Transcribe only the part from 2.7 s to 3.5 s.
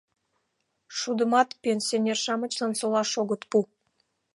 солаш огыт